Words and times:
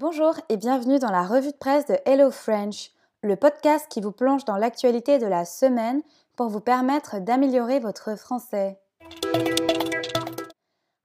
Bonjour 0.00 0.34
et 0.48 0.56
bienvenue 0.56 1.00
dans 1.00 1.10
la 1.10 1.26
revue 1.26 1.50
de 1.50 1.56
presse 1.56 1.86
de 1.86 1.96
Hello 2.04 2.30
French, 2.30 2.92
le 3.24 3.34
podcast 3.34 3.88
qui 3.90 4.00
vous 4.00 4.12
plonge 4.12 4.44
dans 4.44 4.56
l'actualité 4.56 5.18
de 5.18 5.26
la 5.26 5.44
semaine 5.44 6.02
pour 6.36 6.46
vous 6.46 6.60
permettre 6.60 7.18
d'améliorer 7.18 7.80
votre 7.80 8.16
français. 8.16 8.78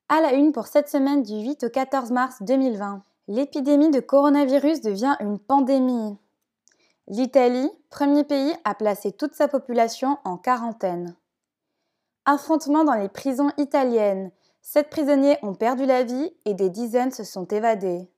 À 0.10 0.22
la 0.22 0.34
une 0.34 0.52
pour 0.52 0.68
cette 0.68 0.90
semaine 0.90 1.24
du 1.24 1.34
8 1.34 1.64
au 1.64 1.70
14 1.70 2.12
mars 2.12 2.36
2020, 2.44 3.02
l'épidémie 3.30 3.90
de 3.90 4.00
coronavirus 4.00 4.82
devient 4.82 5.16
une 5.22 5.40
pandémie. 5.40 6.16
L'Italie, 7.08 7.72
premier 7.90 8.24
pays 8.24 8.54
à 8.64 8.76
placer 8.76 9.12
toute 9.12 9.34
sa 9.34 9.48
population 9.48 10.20
en 10.24 10.38
quarantaine. 10.38 11.16
Affrontement 12.26 12.84
dans 12.84 12.94
les 12.94 13.10
prisons 13.10 13.50
italiennes. 13.58 14.30
Sept 14.62 14.92
prisonniers 14.92 15.40
ont 15.42 15.56
perdu 15.56 15.88
la 15.88 16.04
vie 16.04 16.32
et 16.46 16.54
des 16.54 16.70
dizaines 16.70 17.12
se 17.12 17.24
sont 17.24 17.46
évadés. 17.46 18.13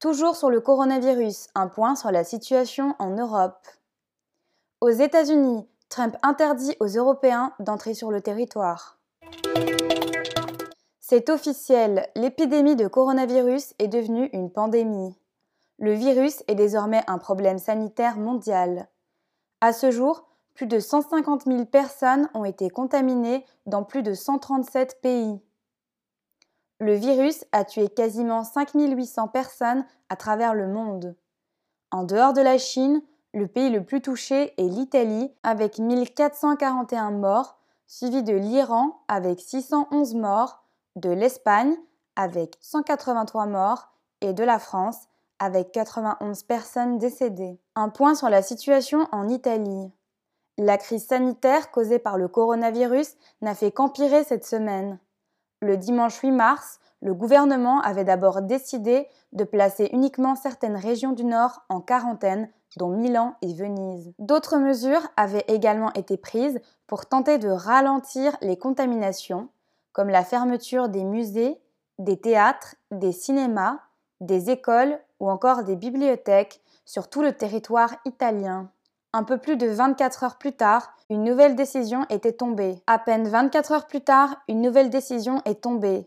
Toujours 0.00 0.36
sur 0.36 0.48
le 0.48 0.60
coronavirus, 0.60 1.48
un 1.56 1.66
point 1.66 1.96
sur 1.96 2.12
la 2.12 2.22
situation 2.22 2.94
en 3.00 3.10
Europe. 3.10 3.66
Aux 4.80 4.90
États-Unis, 4.90 5.66
Trump 5.88 6.16
interdit 6.22 6.76
aux 6.78 6.86
Européens 6.86 7.52
d'entrer 7.58 7.94
sur 7.94 8.12
le 8.12 8.20
territoire. 8.20 9.00
C'est 11.00 11.30
officiel, 11.30 12.08
l'épidémie 12.14 12.76
de 12.76 12.86
coronavirus 12.86 13.74
est 13.80 13.88
devenue 13.88 14.30
une 14.32 14.52
pandémie. 14.52 15.18
Le 15.80 15.94
virus 15.94 16.44
est 16.46 16.54
désormais 16.54 17.02
un 17.08 17.18
problème 17.18 17.58
sanitaire 17.58 18.18
mondial. 18.18 18.86
À 19.60 19.72
ce 19.72 19.90
jour, 19.90 20.28
plus 20.54 20.66
de 20.66 20.78
150 20.78 21.46
000 21.46 21.64
personnes 21.64 22.28
ont 22.34 22.44
été 22.44 22.70
contaminées 22.70 23.44
dans 23.66 23.82
plus 23.82 24.04
de 24.04 24.14
137 24.14 25.00
pays. 25.00 25.40
Le 26.80 26.94
virus 26.94 27.44
a 27.52 27.64
tué 27.64 27.88
quasiment 27.88 28.44
5800 28.44 29.28
personnes 29.28 29.84
à 30.08 30.16
travers 30.16 30.54
le 30.54 30.68
monde. 30.68 31.16
En 31.90 32.04
dehors 32.04 32.32
de 32.32 32.40
la 32.40 32.58
Chine, 32.58 33.02
le 33.34 33.48
pays 33.48 33.70
le 33.70 33.84
plus 33.84 34.00
touché 34.00 34.54
est 34.58 34.68
l'Italie 34.68 35.32
avec 35.42 35.78
1441 35.78 37.10
morts, 37.10 37.58
suivi 37.86 38.22
de 38.22 38.34
l'Iran 38.34 39.02
avec 39.08 39.40
611 39.40 40.14
morts, 40.14 40.64
de 40.96 41.10
l'Espagne 41.10 41.74
avec 42.14 42.56
183 42.60 43.46
morts 43.46 43.88
et 44.20 44.32
de 44.32 44.44
la 44.44 44.58
France 44.58 45.08
avec 45.38 45.72
91 45.72 46.42
personnes 46.44 46.98
décédées. 46.98 47.60
Un 47.74 47.88
point 47.88 48.14
sur 48.14 48.28
la 48.28 48.42
situation 48.42 49.06
en 49.12 49.28
Italie. 49.28 49.92
La 50.58 50.76
crise 50.76 51.06
sanitaire 51.06 51.70
causée 51.70 52.00
par 52.00 52.18
le 52.18 52.28
coronavirus 52.28 53.14
n'a 53.42 53.54
fait 53.54 53.70
qu'empirer 53.70 54.24
cette 54.24 54.44
semaine. 54.44 54.98
Le 55.60 55.76
dimanche 55.76 56.20
8 56.20 56.30
mars, 56.30 56.78
le 57.02 57.14
gouvernement 57.14 57.80
avait 57.80 58.04
d'abord 58.04 58.42
décidé 58.42 59.08
de 59.32 59.44
placer 59.44 59.88
uniquement 59.92 60.36
certaines 60.36 60.76
régions 60.76 61.12
du 61.12 61.24
Nord 61.24 61.64
en 61.68 61.80
quarantaine, 61.80 62.48
dont 62.76 62.90
Milan 62.90 63.34
et 63.42 63.52
Venise. 63.52 64.12
D'autres 64.18 64.58
mesures 64.58 65.06
avaient 65.16 65.44
également 65.48 65.92
été 65.94 66.16
prises 66.16 66.60
pour 66.86 67.06
tenter 67.06 67.38
de 67.38 67.48
ralentir 67.48 68.36
les 68.40 68.56
contaminations, 68.56 69.48
comme 69.92 70.10
la 70.10 70.22
fermeture 70.22 70.88
des 70.88 71.02
musées, 71.02 71.60
des 71.98 72.20
théâtres, 72.20 72.76
des 72.92 73.12
cinémas, 73.12 73.80
des 74.20 74.50
écoles 74.50 74.98
ou 75.18 75.28
encore 75.28 75.64
des 75.64 75.76
bibliothèques 75.76 76.60
sur 76.84 77.10
tout 77.10 77.22
le 77.22 77.32
territoire 77.32 77.94
italien. 78.04 78.70
Un 79.12 79.24
peu 79.24 79.38
plus 79.38 79.56
de 79.56 79.66
24 79.66 80.24
heures 80.24 80.38
plus 80.38 80.52
tard, 80.52 80.94
une 81.10 81.24
nouvelle 81.24 81.56
décision 81.56 82.04
était 82.10 82.34
tombée. 82.34 82.82
À 82.86 82.98
peine 82.98 83.28
24 83.28 83.72
heures 83.72 83.86
plus 83.86 84.02
tard, 84.02 84.36
une 84.46 84.60
nouvelle 84.60 84.90
décision 84.90 85.40
est 85.44 85.62
tombée. 85.62 86.06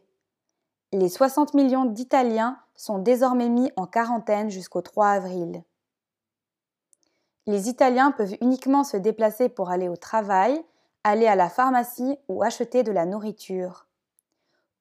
Les 0.93 1.09
60 1.09 1.53
millions 1.53 1.85
d'Italiens 1.85 2.59
sont 2.75 2.99
désormais 2.99 3.49
mis 3.49 3.71
en 3.77 3.87
quarantaine 3.87 4.49
jusqu'au 4.49 4.81
3 4.81 5.07
avril. 5.07 5.63
Les 7.47 7.69
Italiens 7.69 8.11
peuvent 8.11 8.35
uniquement 8.41 8.83
se 8.83 8.97
déplacer 8.97 9.49
pour 9.49 9.71
aller 9.71 9.89
au 9.89 9.95
travail, 9.95 10.63
aller 11.03 11.25
à 11.25 11.35
la 11.35 11.49
pharmacie 11.49 12.17
ou 12.27 12.43
acheter 12.43 12.83
de 12.83 12.91
la 12.91 13.05
nourriture. 13.05 13.87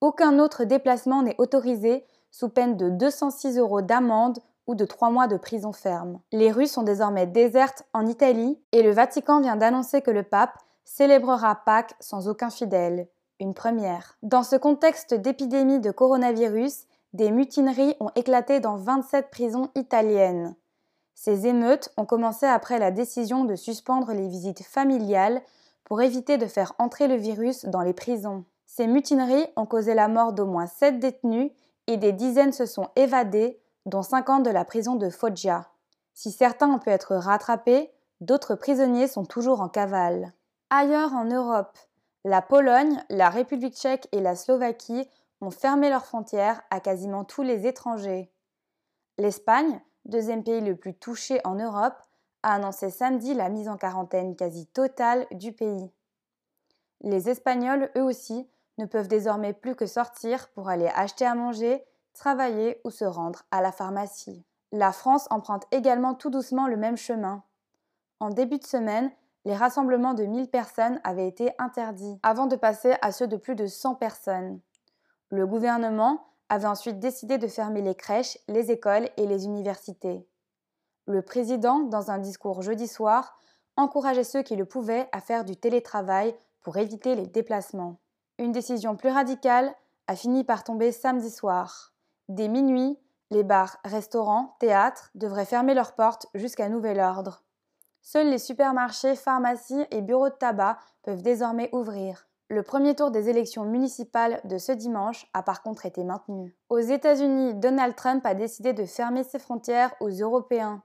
Aucun 0.03 0.39
autre 0.39 0.65
déplacement 0.65 1.23
n'est 1.23 1.37
autorisé 1.39 2.05
sous 2.31 2.51
peine 2.51 2.77
de 2.77 2.91
206 2.91 3.57
euros 3.57 3.81
d'amende 3.81 4.39
de 4.75 4.85
trois 4.85 5.11
mois 5.11 5.27
de 5.27 5.37
prison 5.37 5.73
ferme. 5.73 6.21
Les 6.33 6.51
rues 6.51 6.67
sont 6.67 6.83
désormais 6.83 7.27
désertes 7.27 7.85
en 7.93 8.07
Italie 8.07 8.59
et 8.73 8.83
le 8.83 8.91
Vatican 8.91 9.41
vient 9.41 9.57
d'annoncer 9.57 10.03
que 10.03 10.11
le 10.11 10.23
pape 10.23 10.59
célébrera 10.85 11.57
Pâques 11.65 11.95
sans 12.01 12.29
aucun 12.29 12.51
fidèle. 12.51 13.09
Une 13.39 13.55
première. 13.55 14.19
Dans 14.23 14.43
ce 14.43 14.57
contexte 14.57 15.15
d'épidémie 15.15 15.81
de 15.81 15.91
coronavirus, 15.91 16.87
des 17.13 17.31
mutineries 17.31 17.97
ont 18.01 18.11
éclaté 18.15 18.61
dans 18.61 18.77
27 18.77 19.31
prisons 19.31 19.71
italiennes. 19.75 20.55
Ces 21.15 21.47
émeutes 21.47 21.93
ont 21.97 22.07
commencé 22.07 22.47
après 22.47 22.79
la 22.79 22.91
décision 22.91 23.45
de 23.45 23.55
suspendre 23.55 24.13
les 24.13 24.29
visites 24.29 24.63
familiales 24.63 25.43
pour 25.85 26.03
éviter 26.03 26.39
de 26.39 26.47
faire 26.47 26.73
entrer 26.79 27.09
le 27.09 27.17
virus 27.17 27.67
dans 27.67 27.83
les 27.83 27.93
prisons. 27.93 28.45
Ces 28.67 28.87
mutineries 28.87 29.47
ont 29.57 29.67
causé 29.67 29.95
la 29.95 30.09
mort 30.09 30.33
d'au 30.33 30.47
moins 30.47 30.67
7 30.67 30.99
détenus 30.99 31.51
et 31.87 31.97
des 31.97 32.13
dizaines 32.13 32.53
se 32.53 32.67
sont 32.67 32.89
évadés 32.97 33.60
dont 33.87 34.03
50 34.03 34.45
de 34.45 34.51
la 34.51 34.65
prison 34.65 34.97
de 34.97 35.11
Foggia. 35.11 35.71
Si 36.15 36.31
certains 36.31 36.71
ont 36.71 36.79
pu 36.79 36.91
être 36.91 37.17
rattrapés, 37.17 37.91
d'autres 38.21 38.55
prisonniers 38.55 39.09
sont 39.09 39.25
toujours 39.25 39.61
en 39.61 39.69
cavale. 39.69 40.33
Ailleurs 40.71 41.15
en 41.15 41.25
Europe, 41.25 41.77
la 42.25 42.43
Pologne, 42.43 43.03
la 43.09 43.31
République 43.31 43.77
tchèque 43.77 44.09
et 44.13 44.21
la 44.21 44.37
Slovaquie 44.37 45.09
ont 45.41 45.51
fermé 45.51 45.89
leurs 45.89 46.05
frontières 46.05 46.61
à 46.71 46.81
quasiment 46.81 47.25
tous 47.25 47.43
les 47.43 47.67
étrangers. 47.67 48.31
L'Espagne, 49.19 49.81
deuxième 50.05 50.45
pays 50.45 50.61
le 50.61 50.77
plus 50.77 50.95
touché 50.95 51.41
en 51.45 51.55
Europe, 51.55 51.97
a 52.43 52.55
annoncé 52.55 52.91
samedi 52.91 53.35
la 53.35 53.49
mise 53.49 53.69
en 53.69 53.77
quarantaine 53.77 54.37
quasi 54.37 54.67
totale 54.67 55.27
du 55.31 55.53
pays. 55.53 55.91
Les 57.03 57.31
Espagnols, 57.31 57.91
eux 57.97 58.03
aussi, 58.03 58.49
ne 58.79 58.87
peuvent 58.87 59.09
désormais 59.09 59.53
plus 59.53 59.75
que 59.75 59.87
sortir 59.87 60.49
pour 60.51 60.69
aller 60.69 60.89
acheter 60.95 61.25
à 61.25 61.35
manger 61.35 61.85
travailler 62.15 62.81
ou 62.85 62.91
se 62.91 63.05
rendre 63.05 63.43
à 63.51 63.63
la 63.63 63.73
pharmacie. 63.73 64.45
La 64.73 64.93
France 64.93 65.27
emprunte 65.31 65.67
également 65.73 66.15
tout 66.15 66.31
doucement 66.31 66.67
le 66.67 66.77
même 66.77 66.97
chemin. 66.97 67.43
En 68.21 68.31
début 68.31 68.59
de 68.59 68.67
semaine, 68.67 69.11
les 69.45 69.57
rassemblements 69.57 70.15
de 70.15 70.25
1000 70.25 70.49
personnes 70.49 71.01
avaient 71.03 71.27
été 71.27 71.51
interdits, 71.59 72.19
avant 72.23 72.47
de 72.47 72.57
passer 72.57 72.95
à 73.03 73.11
ceux 73.11 73.27
de 73.27 73.37
plus 73.37 73.55
de 73.55 73.67
100 73.67 73.95
personnes. 73.95 74.61
Le 75.31 75.47
gouvernement 75.47 76.27
avait 76.49 76.67
ensuite 76.67 76.99
décidé 76.99 77.39
de 77.39 77.47
fermer 77.47 77.81
les 77.81 77.95
crèches, 77.95 78.39
les 78.49 78.71
écoles 78.71 79.09
et 79.17 79.27
les 79.27 79.47
universités. 79.47 80.27
Le 81.07 81.23
président, 81.23 81.81
dans 81.81 82.11
un 82.11 82.19
discours 82.19 82.63
jeudi 82.63 82.87
soir, 82.87 83.39
encourageait 83.77 84.25
ceux 84.25 84.43
qui 84.43 84.57
le 84.57 84.67
pouvaient 84.67 85.09
à 85.13 85.21
faire 85.21 85.45
du 85.45 85.57
télétravail 85.57 86.35
pour 86.61 86.77
éviter 86.77 87.15
les 87.15 87.27
déplacements. 87.27 87.99
Une 88.39 88.53
décision 88.53 88.97
plus 88.97 89.11
radicale 89.11 89.75
a 90.07 90.17
fini 90.17 90.45
par 90.45 90.65
tomber 90.65 90.93
samedi 90.93 91.31
soir. 91.31 91.93
Dès 92.31 92.47
minuit, 92.47 92.97
les 93.33 93.43
bars, 93.43 93.79
restaurants, 93.85 94.55
théâtres 94.61 95.11
devraient 95.17 95.45
fermer 95.45 95.75
leurs 95.75 95.97
portes 95.97 96.29
jusqu'à 96.35 96.69
nouvel 96.69 97.01
ordre. 97.01 97.43
Seuls 98.03 98.31
les 98.31 98.39
supermarchés, 98.39 99.17
pharmacies 99.17 99.85
et 99.91 100.01
bureaux 100.01 100.29
de 100.29 100.35
tabac 100.35 100.79
peuvent 101.03 101.23
désormais 101.23 101.71
ouvrir. 101.73 102.29
Le 102.49 102.63
premier 102.63 102.95
tour 102.95 103.11
des 103.11 103.29
élections 103.29 103.65
municipales 103.65 104.41
de 104.45 104.59
ce 104.59 104.71
dimanche 104.71 105.29
a 105.35 105.43
par 105.43 105.61
contre 105.65 105.87
été 105.87 106.05
maintenu. 106.05 106.57
Aux 106.69 106.79
États-Unis, 106.79 107.55
Donald 107.55 107.97
Trump 107.97 108.25
a 108.25 108.35
décidé 108.35 108.75
de 108.75 108.85
fermer 108.85 109.25
ses 109.25 109.41
frontières 109.41 109.93
aux 109.99 110.11
Européens. 110.11 110.85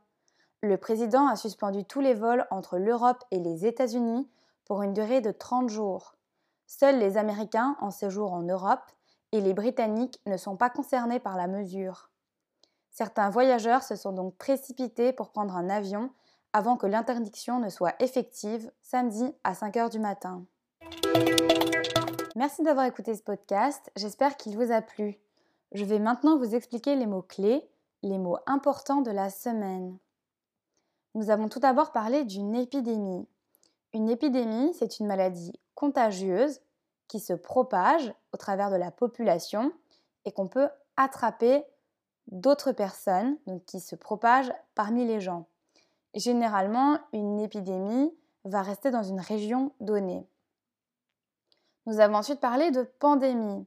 Le 0.63 0.77
président 0.77 1.27
a 1.27 1.35
suspendu 1.35 1.85
tous 1.85 2.01
les 2.01 2.15
vols 2.15 2.47
entre 2.49 2.79
l'Europe 2.79 3.23
et 3.29 3.37
les 3.37 3.67
États-Unis 3.67 4.27
pour 4.65 4.81
une 4.81 4.93
durée 4.93 5.21
de 5.21 5.31
30 5.31 5.69
jours. 5.69 6.15
Seuls 6.65 6.97
les 6.97 7.17
Américains 7.17 7.75
en 7.81 7.91
séjour 7.91 8.33
en 8.33 8.41
Europe 8.41 8.91
et 9.31 9.41
les 9.41 9.53
Britanniques 9.53 10.19
ne 10.25 10.37
sont 10.37 10.57
pas 10.57 10.69
concernés 10.69 11.19
par 11.19 11.37
la 11.37 11.47
mesure. 11.47 12.09
Certains 12.91 13.29
voyageurs 13.29 13.83
se 13.83 13.95
sont 13.95 14.13
donc 14.13 14.35
précipités 14.37 15.11
pour 15.11 15.31
prendre 15.31 15.55
un 15.55 15.69
avion 15.69 16.11
avant 16.53 16.77
que 16.77 16.87
l'interdiction 16.87 17.59
ne 17.59 17.69
soit 17.69 18.01
effective 18.01 18.71
samedi 18.81 19.33
à 19.43 19.53
5 19.53 19.75
h 19.75 19.91
du 19.91 19.99
matin. 19.99 20.45
Merci 22.35 22.63
d'avoir 22.63 22.85
écouté 22.85 23.15
ce 23.15 23.23
podcast, 23.23 23.91
j'espère 23.95 24.37
qu'il 24.37 24.55
vous 24.55 24.71
a 24.71 24.81
plu. 24.81 25.17
Je 25.73 25.83
vais 25.83 25.99
maintenant 25.99 26.37
vous 26.37 26.55
expliquer 26.55 26.95
les 26.95 27.05
mots 27.05 27.21
clés, 27.21 27.67
les 28.03 28.17
mots 28.17 28.37
importants 28.45 29.01
de 29.01 29.11
la 29.11 29.29
semaine. 29.29 29.97
Nous 31.15 31.29
avons 31.29 31.49
tout 31.49 31.59
d'abord 31.59 31.91
parlé 31.91 32.23
d'une 32.23 32.55
épidémie. 32.55 33.27
Une 33.93 34.09
épidémie, 34.09 34.73
c'est 34.73 34.99
une 34.99 35.07
maladie 35.07 35.53
contagieuse 35.75 36.61
qui 37.07 37.19
se 37.19 37.33
propage 37.33 38.13
au 38.33 38.37
travers 38.37 38.71
de 38.71 38.75
la 38.75 38.91
population 38.91 39.71
et 40.25 40.31
qu'on 40.31 40.47
peut 40.47 40.69
attraper 40.97 41.63
d'autres 42.27 42.71
personnes, 42.71 43.37
donc 43.45 43.63
qui 43.65 43.79
se 43.79 43.95
propagent 43.95 44.53
parmi 44.73 45.05
les 45.05 45.21
gens. 45.21 45.47
Généralement, 46.13 46.99
une 47.13 47.39
épidémie 47.39 48.11
va 48.45 48.61
rester 48.61 48.91
dans 48.91 49.03
une 49.03 49.19
région 49.19 49.73
donnée. 49.79 50.27
Nous 51.85 51.99
avons 51.99 52.15
ensuite 52.15 52.39
parlé 52.39 52.71
de 52.71 52.83
pandémie. 52.83 53.65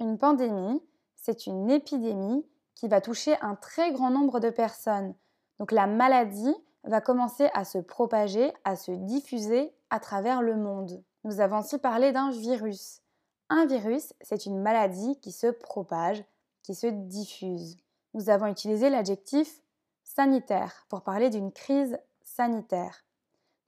Une 0.00 0.18
pandémie, 0.18 0.82
c'est 1.16 1.46
une 1.46 1.70
épidémie 1.70 2.44
qui 2.74 2.88
va 2.88 3.00
toucher 3.00 3.36
un 3.40 3.54
très 3.54 3.92
grand 3.92 4.10
nombre 4.10 4.40
de 4.40 4.50
personnes. 4.50 5.14
Donc 5.58 5.72
la 5.72 5.86
maladie 5.86 6.54
va 6.82 7.00
commencer 7.00 7.48
à 7.54 7.64
se 7.64 7.78
propager, 7.78 8.52
à 8.64 8.76
se 8.76 8.90
diffuser 8.90 9.74
à 9.90 10.00
travers 10.00 10.42
le 10.42 10.56
monde. 10.56 11.02
Nous 11.24 11.40
avons 11.40 11.60
aussi 11.60 11.78
parlé 11.78 12.12
d'un 12.12 12.30
virus. 12.30 13.00
Un 13.48 13.66
virus, 13.66 14.12
c'est 14.20 14.46
une 14.46 14.60
maladie 14.60 15.18
qui 15.20 15.32
se 15.32 15.46
propage, 15.46 16.22
qui 16.62 16.74
se 16.74 16.86
diffuse. 16.86 17.78
Nous 18.12 18.30
avons 18.30 18.46
utilisé 18.46 18.90
l'adjectif 18.90 19.62
sanitaire 20.02 20.86
pour 20.88 21.02
parler 21.02 21.30
d'une 21.30 21.50
crise 21.50 21.98
sanitaire. 22.22 23.04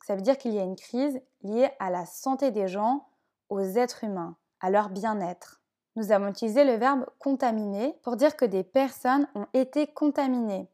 Ça 0.06 0.14
veut 0.14 0.22
dire 0.22 0.38
qu'il 0.38 0.52
y 0.52 0.58
a 0.58 0.64
une 0.64 0.76
crise 0.76 1.20
liée 1.42 1.70
à 1.78 1.90
la 1.90 2.06
santé 2.06 2.50
des 2.50 2.68
gens, 2.68 3.08
aux 3.48 3.60
êtres 3.60 4.04
humains, 4.04 4.36
à 4.60 4.70
leur 4.70 4.90
bien-être. 4.90 5.60
Nous 5.96 6.12
avons 6.12 6.28
utilisé 6.28 6.64
le 6.64 6.74
verbe 6.74 7.06
contaminer 7.18 7.98
pour 8.02 8.16
dire 8.16 8.36
que 8.36 8.44
des 8.44 8.62
personnes 8.64 9.26
ont 9.34 9.46
été 9.54 9.86
contaminées. 9.86 10.68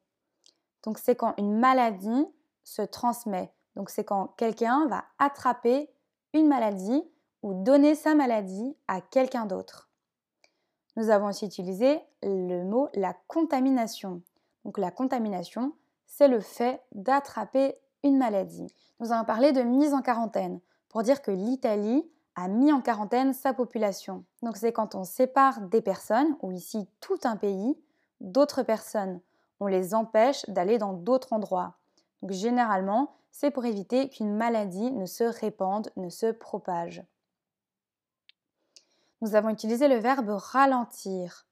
Donc 0.82 0.98
c'est 0.98 1.14
quand 1.14 1.34
une 1.38 1.58
maladie 1.58 2.26
se 2.64 2.82
transmet. 2.82 3.52
Donc 3.76 3.88
c'est 3.88 4.04
quand 4.04 4.28
quelqu'un 4.36 4.86
va 4.88 5.04
attraper 5.18 5.88
une 6.34 6.48
maladie 6.48 7.02
ou 7.42 7.54
donner 7.54 7.94
sa 7.94 8.14
maladie 8.14 8.76
à 8.88 9.00
quelqu'un 9.00 9.46
d'autre. 9.46 9.90
Nous 10.96 11.10
avons 11.10 11.28
aussi 11.28 11.46
utilisé 11.46 12.00
le 12.22 12.64
mot 12.64 12.88
la 12.94 13.14
contamination. 13.26 14.22
Donc 14.64 14.78
la 14.78 14.90
contamination, 14.90 15.72
c'est 16.06 16.28
le 16.28 16.40
fait 16.40 16.82
d'attraper 16.92 17.76
une 18.04 18.18
maladie. 18.18 18.66
Nous 19.00 19.12
avons 19.12 19.24
parlé 19.24 19.52
de 19.52 19.62
mise 19.62 19.94
en 19.94 20.02
quarantaine 20.02 20.60
pour 20.88 21.02
dire 21.02 21.22
que 21.22 21.30
l'Italie 21.30 22.04
a 22.34 22.48
mis 22.48 22.72
en 22.72 22.80
quarantaine 22.80 23.32
sa 23.32 23.52
population. 23.52 24.24
Donc 24.42 24.56
c'est 24.56 24.72
quand 24.72 24.94
on 24.94 25.04
sépare 25.04 25.60
des 25.62 25.82
personnes, 25.82 26.36
ou 26.40 26.52
ici 26.52 26.88
tout 27.00 27.18
un 27.24 27.36
pays, 27.36 27.76
d'autres 28.20 28.62
personnes. 28.62 29.20
On 29.60 29.66
les 29.66 29.94
empêche 29.94 30.48
d'aller 30.48 30.78
dans 30.78 30.92
d'autres 30.92 31.32
endroits. 31.32 31.76
Donc 32.22 32.32
généralement, 32.32 33.14
c'est 33.30 33.50
pour 33.50 33.64
éviter 33.64 34.08
qu'une 34.08 34.34
maladie 34.34 34.90
ne 34.92 35.06
se 35.06 35.24
répande, 35.24 35.90
ne 35.96 36.08
se 36.08 36.30
propage. 36.30 37.04
Nous 39.20 39.34
avons 39.34 39.50
utilisé 39.50 39.88
le 39.88 39.96
verbe 39.96 40.30
ralentir, 40.30 41.46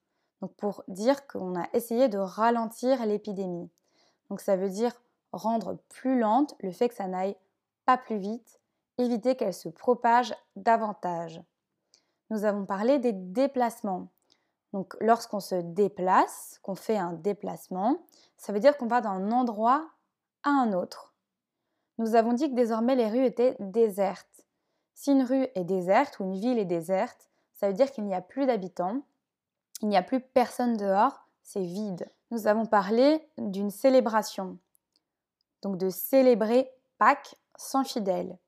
pour 0.56 0.82
dire 0.88 1.26
qu'on 1.26 1.58
a 1.58 1.66
essayé 1.72 2.08
de 2.08 2.18
ralentir 2.18 3.04
l'épidémie. 3.04 3.70
Donc 4.28 4.40
ça 4.40 4.56
veut 4.56 4.70
dire 4.70 4.92
rendre 5.32 5.78
plus 5.88 6.18
lente 6.18 6.54
le 6.60 6.72
fait 6.72 6.88
que 6.88 6.94
ça 6.94 7.06
n'aille 7.06 7.36
pas 7.84 7.98
plus 7.98 8.18
vite, 8.18 8.60
éviter 8.98 9.36
qu'elle 9.36 9.54
se 9.54 9.68
propage 9.68 10.34
davantage. 10.56 11.42
Nous 12.30 12.44
avons 12.44 12.64
parlé 12.64 12.98
des 12.98 13.12
déplacements. 13.12 14.08
Donc 14.72 14.96
lorsqu'on 15.00 15.40
se 15.40 15.56
déplace, 15.56 16.58
qu'on 16.62 16.74
fait 16.74 16.96
un 16.96 17.12
déplacement, 17.12 17.98
ça 18.36 18.52
veut 18.52 18.60
dire 18.60 18.76
qu'on 18.76 18.86
va 18.86 19.00
d'un 19.00 19.32
endroit 19.32 19.88
à 20.42 20.50
un 20.50 20.72
autre. 20.72 21.12
Nous 21.98 22.14
avons 22.14 22.32
dit 22.32 22.48
que 22.48 22.54
désormais 22.54 22.96
les 22.96 23.08
rues 23.08 23.24
étaient 23.24 23.56
désertes. 23.58 24.46
Si 24.94 25.12
une 25.12 25.22
rue 25.22 25.46
est 25.54 25.64
déserte 25.64 26.18
ou 26.18 26.24
une 26.24 26.38
ville 26.38 26.58
est 26.58 26.64
déserte, 26.64 27.28
ça 27.54 27.68
veut 27.68 27.74
dire 27.74 27.90
qu'il 27.90 28.04
n'y 28.04 28.14
a 28.14 28.22
plus 28.22 28.46
d'habitants, 28.46 29.02
il 29.82 29.88
n'y 29.88 29.96
a 29.96 30.02
plus 30.02 30.20
personne 30.20 30.76
dehors, 30.76 31.26
c'est 31.42 31.62
vide. 31.62 32.10
Nous 32.30 32.46
avons 32.46 32.66
parlé 32.66 33.26
d'une 33.38 33.70
célébration, 33.70 34.58
donc 35.62 35.76
de 35.78 35.90
célébrer 35.90 36.70
Pâques 36.98 37.34
sans 37.56 37.84
fidèles. 37.84 38.38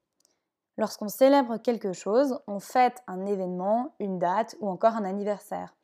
Lorsqu'on 0.78 1.08
célèbre 1.08 1.58
quelque 1.58 1.92
chose, 1.92 2.38
on 2.46 2.58
fête 2.58 3.02
un 3.06 3.26
événement, 3.26 3.94
une 3.98 4.18
date 4.18 4.56
ou 4.60 4.68
encore 4.68 4.94
un 4.94 5.04
anniversaire. 5.04 5.74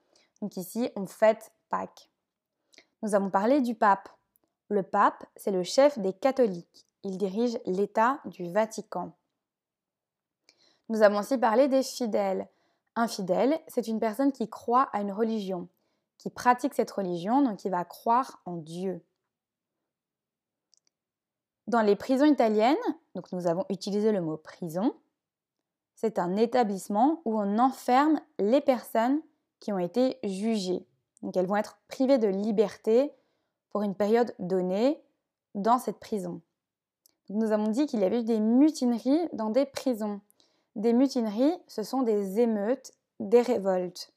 Donc 0.40 0.56
ici, 0.56 0.90
on 0.96 1.06
fête 1.06 1.52
Pâques. 1.69 2.10
Nous 3.02 3.14
avons 3.14 3.31
parlé 3.31 3.60
du 3.60 3.75
pape. 3.75 4.08
Le 4.69 4.82
pape, 4.82 5.25
c'est 5.37 5.50
le 5.50 5.62
chef 5.62 5.99
des 5.99 6.12
catholiques. 6.12 6.87
Il 7.05 7.17
dirige 7.17 7.59
l'État 7.65 8.20
du 8.26 8.50
Vatican. 8.50 9.12
Nous 10.88 11.03
avons 11.03 11.19
aussi 11.19 11.38
parlé 11.38 11.69
des 11.69 11.82
fidèles. 11.82 12.49
Un 12.97 13.09
fidèle, 13.09 13.59
c'est 13.69 13.88
une 13.88 14.00
personne 14.00 14.32
qui 14.32 14.49
croit 14.49 14.88
à 14.93 15.00
une 15.00 15.12
religion, 15.12 15.69
qui 16.19 16.31
pratique 16.31 16.75
cette 16.75 16.91
religion, 16.91 17.43
donc 17.43 17.59
qui 17.59 17.69
va 17.69 17.85
croire 17.85 18.43
en 18.44 18.56
Dieu. 18.56 19.00
Dans 21.67 21.82
les 21.82 21.97
prisons 21.97 22.25
italiennes, 22.25 22.76
donc 23.15 23.31
nous 23.32 23.47
avons 23.47 23.65
utilisé 23.69 24.11
le 24.11 24.20
mot 24.20 24.37
prison, 24.37 24.94
c'est 25.94 26.19
un 26.19 26.37
établissement 26.37 27.23
où 27.25 27.38
on 27.38 27.59
enferme 27.59 28.20
les 28.38 28.61
personnes 28.61 29.20
qui 29.61 29.73
ont 29.73 29.79
été 29.79 30.19
jugées. 30.25 30.87
Donc 31.23 31.37
elles 31.37 31.47
vont 31.47 31.56
être 31.56 31.79
privées 31.88 32.19
de 32.19 32.29
liberté 32.29 33.12
pour 33.70 33.82
une 33.82 33.94
période 33.94 34.35
donnée 34.38 35.00
dans 35.55 35.79
cette 35.79 35.99
prison. 35.99 36.41
Nous 37.31 37.53
avons 37.53 37.69
dit 37.69 37.87
qu'il 37.87 38.00
y 38.00 38.05
avait 38.05 38.20
eu 38.20 38.25
des 38.25 38.41
mutineries 38.41 39.29
dans 39.32 39.50
des 39.50 39.67
prisons. 39.67 40.20
Des 40.76 40.93
mutineries, 40.93 41.59
ce 41.67 41.82
sont 41.82 42.03
des 42.03 42.41
émeutes, 42.41 42.93
des 43.20 43.43
révoltes. 43.43 44.12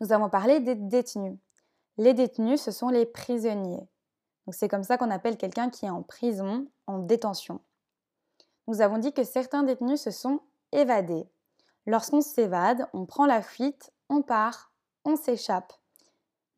Nous 0.00 0.12
avons 0.12 0.30
parlé 0.30 0.60
des 0.60 0.74
détenus. 0.74 1.38
Les 1.98 2.14
détenus, 2.14 2.60
ce 2.60 2.70
sont 2.70 2.88
les 2.88 3.06
prisonniers. 3.06 3.86
Donc 4.46 4.54
c'est 4.54 4.68
comme 4.68 4.82
ça 4.82 4.96
qu'on 4.96 5.10
appelle 5.10 5.36
quelqu'un 5.36 5.70
qui 5.70 5.84
est 5.84 5.90
en 5.90 6.02
prison, 6.02 6.66
en 6.86 6.98
détention. 6.98 7.60
Nous 8.66 8.80
avons 8.80 8.98
dit 8.98 9.12
que 9.12 9.24
certains 9.24 9.62
détenus 9.62 10.00
se 10.00 10.10
sont 10.10 10.40
évadés. 10.72 11.28
Lorsqu'on 11.86 12.20
s'évade, 12.20 12.88
on 12.92 13.04
prend 13.04 13.26
la 13.26 13.42
fuite, 13.42 13.92
on 14.08 14.22
part, 14.22 14.72
on 15.04 15.16
s'échappe. 15.16 15.72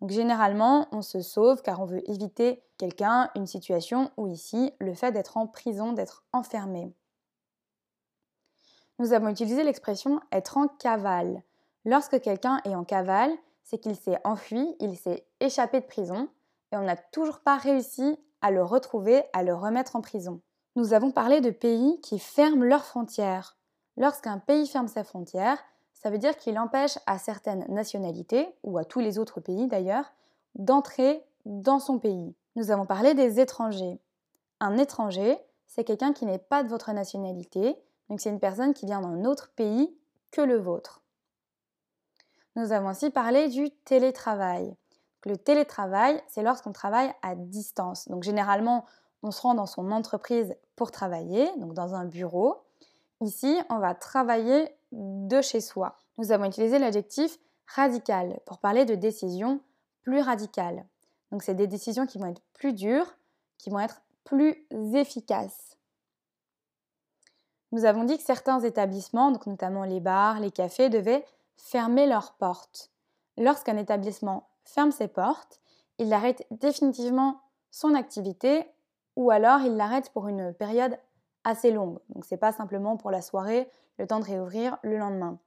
Donc 0.03 0.11
généralement, 0.11 0.89
on 0.91 1.01
se 1.01 1.21
sauve 1.21 1.63
car 1.63 1.81
on 1.81 1.85
veut 1.85 2.03
éviter 2.11 2.61
quelqu'un, 2.77 3.31
une 3.37 3.47
situation 3.47 4.11
ou 4.17 4.27
ici 4.27 4.73
le 4.81 4.95
fait 4.95 5.13
d'être 5.13 5.37
en 5.37 5.47
prison, 5.47 5.93
d'être 5.93 6.25
enfermé. 6.33 6.93
Nous 8.99 9.13
avons 9.13 9.29
utilisé 9.29 9.63
l'expression 9.63 10.21
être 10.33 10.59
en 10.59 10.67
cavale. 10.67 11.45
Lorsque 11.85 12.21
quelqu'un 12.21 12.61
est 12.65 12.75
en 12.75 12.83
cavale, 12.83 13.31
c'est 13.63 13.79
qu'il 13.79 13.95
s'est 13.95 14.19
enfui, 14.25 14.75
il 14.81 14.97
s'est 14.97 15.25
échappé 15.39 15.81
de 15.81 15.87
prison 15.87 16.29
et 16.73 16.77
on 16.77 16.83
n'a 16.83 16.97
toujours 16.97 17.39
pas 17.39 17.57
réussi 17.57 18.19
à 18.41 18.51
le 18.51 18.65
retrouver, 18.65 19.23
à 19.33 19.45
le 19.45 19.55
remettre 19.55 19.95
en 19.95 20.01
prison. 20.01 20.41
Nous 20.75 20.95
avons 20.95 21.13
parlé 21.13 21.41
de 21.41 21.51
pays 21.51 22.01
qui 22.01 22.19
ferment 22.19 22.65
leurs 22.65 22.85
frontières. 22.85 23.57
Lorsqu'un 23.97 24.39
pays 24.39 24.67
ferme 24.67 24.89
ses 24.89 25.05
frontières, 25.05 25.63
ça 26.03 26.11
veut 26.11 26.19
dire 26.19 26.37
qu'il 26.37 26.59
empêche 26.59 26.99
à 27.07 27.17
certaines 27.19 27.65
nationalités, 27.69 28.53
ou 28.65 28.77
à 28.77 28.85
tous 28.85 28.99
les 28.99 29.21
autres 29.21 29.41
pays 29.41 29.69
d'ailleurs, 29.69 30.13
d'entrer 30.57 31.25
dans 31.47 31.79
son 31.79 32.01
pays. 32.01 32.35
Nous 32.57 32.73
avons 32.73 32.87
parlé 32.87 33.15
des 33.15 33.39
étrangers. 33.39 34.01
Un 34.59 34.79
étranger, 34.79 35.39
c'est 35.69 35.85
quelqu'un 35.85 36.13
qui 36.13 36.27
n'est 36.27 36.39
pas 36.39 36.65
de 36.65 36.69
votre 36.69 36.91
nationalité, 36.93 37.77
donc 38.09 38.21
c'est 38.21 38.31
une 38.31 38.41
personne 38.41 38.75
qui 38.75 38.85
vient 38.85 39.01
d'un 39.01 39.25
autre 39.25 39.53
pays 39.55 39.97
que 40.33 40.41
le 40.41 40.57
vôtre. 40.57 41.03
Nous 42.57 42.73
avons 42.73 42.91
aussi 42.91 43.11
parlé 43.11 43.49
du 43.49 43.71
télétravail. 43.71 44.75
Le 45.25 45.37
télétravail, 45.37 46.21
c'est 46.27 46.43
lorsqu'on 46.43 46.73
travaille 46.73 47.13
à 47.23 47.37
distance. 47.37 48.09
Donc 48.09 48.25
généralement, 48.25 48.85
on 49.23 49.31
se 49.31 49.41
rend 49.41 49.55
dans 49.55 49.67
son 49.67 49.93
entreprise 49.93 50.57
pour 50.75 50.91
travailler, 50.91 51.49
donc 51.59 51.75
dans 51.75 51.95
un 51.95 52.05
bureau. 52.05 52.61
Ici, 53.23 53.57
on 53.71 53.79
va 53.79 53.95
travailler 53.95 54.69
de 54.91 55.41
chez 55.43 55.61
soi. 55.61 55.97
Nous 56.19 56.33
avons 56.33 56.45
utilisé 56.45 56.81
l'adjectif 56.81 57.39
radical 57.69 58.41
pour 58.47 58.59
parler 58.59 58.85
de 58.85 58.97
décisions 58.97 59.61
plus 60.03 60.21
radicales. 60.21 60.85
Donc 61.31 61.45
c'est 61.45 61.55
des 61.55 61.69
décisions 61.69 62.05
qui 62.05 62.19
vont 62.19 62.27
être 62.27 62.43
plus 62.53 62.73
dures, 62.73 63.07
qui 63.59 63.71
vont 63.71 63.79
être 63.79 64.03
plus 64.25 64.67
efficaces. 64.95 65.77
Nous 67.71 67.85
avons 67.85 68.03
dit 68.03 68.19
que 68.19 68.25
certains 68.25 68.61
établissements, 68.61 69.31
donc 69.31 69.47
notamment 69.47 69.85
les 69.85 70.01
bars, 70.01 70.41
les 70.41 70.51
cafés, 70.51 70.91
devaient 70.91 71.25
fermer 71.57 72.07
leurs 72.07 72.33
portes. 72.33 72.91
Lorsqu'un 73.39 73.77
établissement 73.77 74.49
ferme 74.65 74.91
ses 74.91 75.09
portes, 75.09 75.61
il 75.99 76.13
arrête 76.13 76.45
définitivement 76.51 77.41
son 77.71 77.95
activité 77.95 78.67
ou 79.15 79.31
alors 79.31 79.61
il 79.61 79.77
l'arrête 79.77 80.11
pour 80.11 80.27
une 80.27 80.53
période 80.53 80.99
assez 81.45 81.71
longue. 81.71 81.99
Donc 82.11 82.25
c'est 82.25 82.37
pas 82.37 82.53
simplement 82.53 82.97
pour 82.97 83.11
la 83.11 83.23
soirée, 83.23 83.71
le 83.99 84.07
temps 84.07 84.21
de 84.21 84.25
réouvrir 84.25 84.79
le 84.83 84.99
lendemain. 84.99 85.39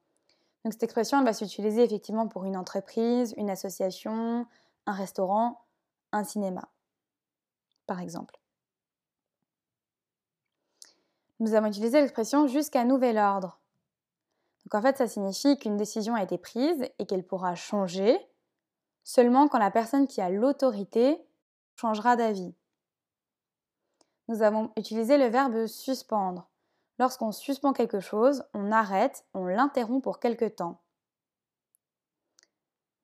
Donc 0.63 0.73
cette 0.73 0.83
expression 0.83 1.19
elle 1.19 1.25
va 1.25 1.33
s'utiliser 1.33 1.83
effectivement 1.83 2.27
pour 2.27 2.45
une 2.45 2.57
entreprise, 2.57 3.33
une 3.37 3.49
association, 3.49 4.45
un 4.85 4.93
restaurant, 4.93 5.61
un 6.11 6.23
cinéma, 6.23 6.69
par 7.87 7.99
exemple. 7.99 8.39
Nous 11.39 11.53
avons 11.53 11.67
utilisé 11.67 11.99
l'expression 11.99 12.47
jusqu'à 12.47 12.85
nouvel 12.85 13.17
ordre. 13.17 13.59
Donc 14.65 14.75
en 14.75 14.81
fait, 14.81 14.97
ça 14.97 15.07
signifie 15.07 15.57
qu'une 15.57 15.77
décision 15.77 16.15
a 16.15 16.23
été 16.23 16.37
prise 16.37 16.89
et 16.97 17.05
qu'elle 17.05 17.25
pourra 17.25 17.55
changer 17.55 18.17
seulement 19.03 19.47
quand 19.47 19.59
la 19.59 19.69
personne 19.69 20.07
qui 20.07 20.21
a 20.21 20.29
l'autorité 20.29 21.23
changera 21.75 22.15
d'avis. 22.15 22.55
Nous 24.27 24.41
avons 24.41 24.71
utilisé 24.77 25.17
le 25.17 25.27
verbe 25.27 25.67
suspendre. 25.67 26.49
Lorsqu'on 26.97 27.31
suspend 27.31 27.73
quelque 27.73 27.99
chose, 27.99 28.43
on 28.53 28.71
arrête, 28.71 29.25
on 29.33 29.45
l'interrompt 29.45 30.03
pour 30.03 30.19
quelque 30.19 30.45
temps. 30.45 30.81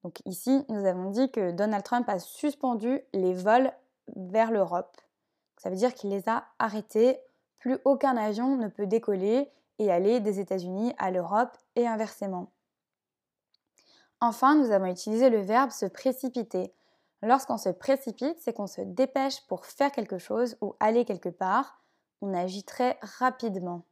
Donc 0.04 0.20
ici, 0.26 0.66
nous 0.70 0.86
avons 0.86 1.12
dit 1.12 1.32
que 1.32 1.52
Donald 1.52 1.84
Trump 1.84 2.10
a 2.10 2.20
suspendu 2.20 3.02
les 3.14 3.34
vols 3.34 3.72
vers 4.16 4.52
l'Europe. 4.52 4.98
Ça 5.58 5.70
veut 5.70 5.76
dire 5.76 5.94
qu'il 5.94 6.10
les 6.10 6.28
a 6.28 6.46
arrêtés. 6.58 7.20
Plus 7.60 7.78
aucun 7.86 8.18
avion 8.18 8.58
ne 8.58 8.68
peut 8.68 8.88
décoller 8.88 9.52
et 9.78 9.92
aller 9.92 10.20
des 10.20 10.40
États-Unis 10.40 10.94
à 10.98 11.12
l'Europe 11.12 11.56
et 11.76 11.88
inversement. 11.88 12.52
Enfin, 14.22 14.56
nous 14.56 14.72
avons 14.72 14.86
utilisé 14.86 15.30
le 15.30 15.42
verbe 15.42 15.72
se 15.72 15.86
précipiter. 15.86 16.74
Lorsqu'on 17.24 17.58
se 17.58 17.70
précipite, 17.70 18.38
c'est 18.40 18.54
qu'on 18.54 18.68
se 18.68 18.82
dépêche 18.82 19.46
pour 19.48 19.66
faire 19.66 19.92
quelque 19.92 20.18
chose 20.18 20.58
ou 20.62 20.76
aller 20.80 21.06
quelque 21.06 21.30
part. 21.30 21.84
On 22.22 22.34
agit 22.34 22.64
très 22.64 22.98
rapidement. 23.02 23.86